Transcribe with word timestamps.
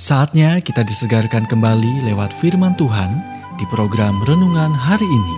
Saatnya 0.00 0.64
kita 0.64 0.80
disegarkan 0.80 1.44
kembali 1.44 2.08
lewat 2.08 2.32
firman 2.32 2.72
Tuhan 2.72 3.20
di 3.60 3.68
program 3.68 4.16
renungan 4.24 4.72
hari 4.72 5.04
ini. 5.04 5.36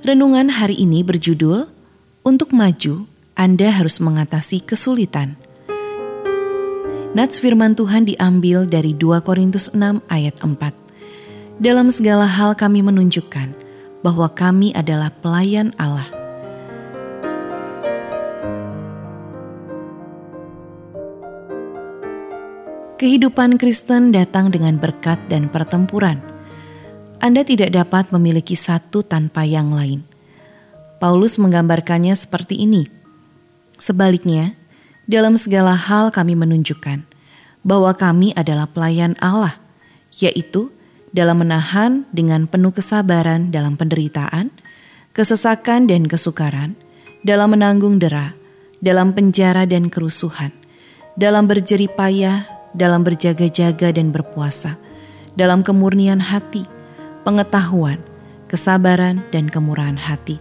Renungan 0.00 0.48
hari 0.48 0.80
ini 0.80 1.04
berjudul 1.04 1.68
"Untuk 2.24 2.56
Maju, 2.56 3.04
Anda 3.36 3.76
Harus 3.76 4.00
Mengatasi 4.00 4.64
Kesulitan". 4.64 5.45
Nats 7.16 7.40
firman 7.40 7.72
Tuhan 7.72 8.04
diambil 8.04 8.68
dari 8.68 8.92
2 8.92 9.24
Korintus 9.24 9.72
6 9.72 10.04
ayat 10.12 10.36
4. 10.36 10.52
Dalam 11.56 11.88
segala 11.88 12.28
hal 12.28 12.52
kami 12.52 12.84
menunjukkan 12.84 13.56
bahwa 14.04 14.28
kami 14.28 14.76
adalah 14.76 15.08
pelayan 15.24 15.72
Allah. 15.80 16.04
Kehidupan 23.00 23.56
Kristen 23.56 24.12
datang 24.12 24.52
dengan 24.52 24.76
berkat 24.76 25.16
dan 25.32 25.48
pertempuran. 25.48 26.20
Anda 27.24 27.48
tidak 27.48 27.72
dapat 27.72 28.12
memiliki 28.12 28.60
satu 28.60 29.00
tanpa 29.00 29.48
yang 29.48 29.72
lain. 29.72 30.04
Paulus 31.00 31.40
menggambarkannya 31.40 32.12
seperti 32.12 32.60
ini. 32.60 32.84
Sebaliknya, 33.80 34.65
dalam 35.06 35.38
segala 35.38 35.78
hal 35.78 36.10
kami 36.10 36.34
menunjukkan 36.34 37.06
bahwa 37.62 37.90
kami 37.94 38.34
adalah 38.34 38.66
pelayan 38.70 39.14
Allah, 39.22 39.58
yaitu 40.18 40.70
dalam 41.14 41.42
menahan 41.42 42.06
dengan 42.10 42.50
penuh 42.50 42.74
kesabaran 42.74 43.54
dalam 43.54 43.78
penderitaan, 43.78 44.50
kesesakan 45.14 45.86
dan 45.86 46.06
kesukaran, 46.10 46.74
dalam 47.22 47.54
menanggung 47.54 47.98
dera, 48.02 48.34
dalam 48.82 49.14
penjara 49.14 49.66
dan 49.66 49.88
kerusuhan, 49.88 50.50
dalam 51.18 51.48
berjerih 51.50 51.90
payah, 51.90 52.44
dalam 52.76 53.02
berjaga-jaga 53.06 53.94
dan 53.94 54.12
berpuasa, 54.12 54.76
dalam 55.32 55.64
kemurnian 55.64 56.20
hati, 56.20 56.66
pengetahuan, 57.24 58.02
kesabaran 58.46 59.24
dan 59.32 59.48
kemurahan 59.50 59.96
hati, 59.96 60.38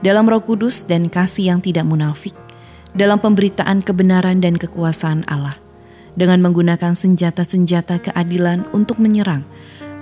dalam 0.00 0.26
roh 0.26 0.42
kudus 0.42 0.88
dan 0.88 1.12
kasih 1.12 1.54
yang 1.54 1.60
tidak 1.60 1.84
munafik, 1.84 2.34
dalam 2.96 3.22
pemberitaan 3.22 3.82
kebenaran 3.84 4.42
dan 4.42 4.58
kekuasaan 4.58 5.22
Allah 5.30 5.56
dengan 6.18 6.42
menggunakan 6.42 6.98
senjata-senjata 6.98 8.02
keadilan 8.10 8.66
untuk 8.74 8.98
menyerang 8.98 9.46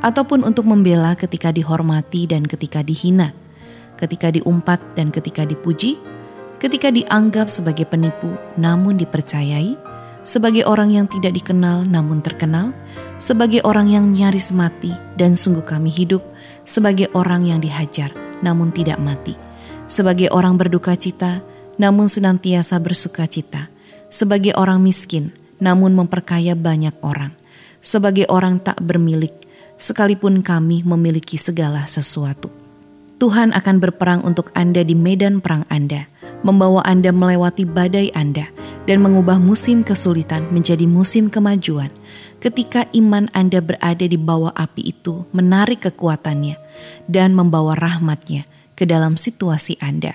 ataupun 0.01 0.47
untuk 0.47 0.65
membela 0.65 1.19
ketika 1.19 1.51
dihormati 1.51 2.31
dan 2.31 2.47
ketika 2.47 2.81
dihina, 2.81 3.35
ketika 3.99 4.31
diumpat 4.33 4.79
dan 4.95 5.11
ketika 5.11 5.43
dipuji, 5.45 5.99
ketika 6.63 6.89
dianggap 6.89 7.51
sebagai 7.51 7.85
penipu 7.85 8.31
namun 8.57 8.97
dipercayai, 8.97 9.75
sebagai 10.23 10.65
orang 10.65 10.95
yang 10.95 11.07
tidak 11.11 11.35
dikenal 11.35 11.83
namun 11.85 12.23
terkenal, 12.23 12.73
sebagai 13.19 13.61
orang 13.67 13.91
yang 13.91 14.05
nyaris 14.15 14.55
mati 14.55 14.95
dan 15.19 15.35
sungguh 15.35 15.67
kami 15.67 15.91
hidup, 15.91 16.23
sebagai 16.63 17.11
orang 17.13 17.45
yang 17.45 17.59
dihajar 17.59 18.15
namun 18.39 18.71
tidak 18.71 19.03
mati, 19.03 19.35
sebagai 19.91 20.31
orang 20.31 20.55
berduka 20.55 20.95
cita 20.95 21.43
namun 21.79 22.11
senantiasa 22.11 22.77
bersuka 22.83 23.25
cita, 23.31 23.71
sebagai 24.11 24.53
orang 24.59 24.83
miskin, 24.83 25.31
namun 25.63 25.95
memperkaya 25.95 26.59
banyak 26.59 26.93
orang, 27.01 27.31
sebagai 27.81 28.27
orang 28.29 28.59
tak 28.59 28.77
bermilik, 28.83 29.33
sekalipun 29.79 30.43
kami 30.43 30.83
memiliki 30.83 31.39
segala 31.39 31.87
sesuatu. 31.87 32.51
Tuhan 33.19 33.51
akan 33.55 33.77
berperang 33.83 34.23
untuk 34.23 34.51
Anda 34.55 34.83
di 34.83 34.95
medan 34.95 35.43
perang 35.43 35.67
Anda, 35.71 36.07
membawa 36.47 36.87
Anda 36.87 37.11
melewati 37.11 37.67
badai 37.67 38.15
Anda, 38.15 38.47
dan 38.87 39.03
mengubah 39.03 39.43
musim 39.43 39.83
kesulitan 39.83 40.51
menjadi 40.55 40.87
musim 40.87 41.27
kemajuan. 41.27 41.91
Ketika 42.39 42.87
iman 42.95 43.27
Anda 43.35 43.59
berada 43.59 44.07
di 44.07 44.15
bawah 44.15 44.55
api 44.55 44.95
itu, 44.95 45.27
menarik 45.35 45.91
kekuatannya 45.91 46.55
dan 47.11 47.35
membawa 47.35 47.75
rahmatnya 47.75 48.47
ke 48.79 48.87
dalam 48.87 49.19
situasi 49.19 49.75
Anda 49.83 50.15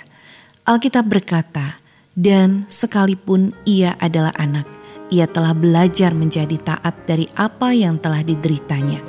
Alkitab 0.63 1.11
berkata, 1.11 1.83
"Dan 2.15 2.63
sekalipun 2.71 3.51
ia 3.67 3.99
adalah 3.99 4.31
anak, 4.39 4.63
ia 5.11 5.27
telah 5.27 5.51
belajar 5.51 6.15
menjadi 6.15 6.55
taat 6.55 7.03
dari 7.03 7.27
apa 7.35 7.75
yang 7.75 7.99
telah 7.99 8.23
dideritanya." 8.23 9.03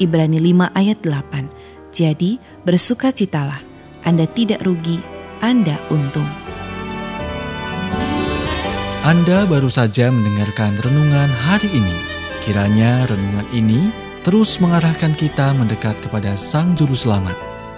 Ibrani 0.00 0.40
5 0.40 0.72
ayat 0.72 1.04
8. 1.04 1.52
Jadi, 1.92 2.40
bersukacitalah. 2.64 3.60
Anda 4.00 4.24
tidak 4.24 4.64
rugi, 4.64 4.96
Anda 5.44 5.76
untung. 5.92 6.26
Anda 9.04 9.44
baru 9.44 9.68
saja 9.68 10.08
mendengarkan 10.08 10.80
renungan 10.80 11.28
hari 11.28 11.68
ini. 11.68 11.96
Kiranya 12.40 13.04
renungan 13.04 13.44
ini 13.52 13.92
terus 14.24 14.56
mengarahkan 14.56 15.12
kita 15.12 15.52
mendekat 15.52 16.00
kepada 16.00 16.32
Sang 16.40 16.72
Juru 16.72 16.96
Selamat, 16.96 17.36